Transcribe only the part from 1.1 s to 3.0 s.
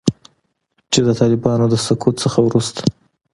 طالبانو د سقوط نه وروسته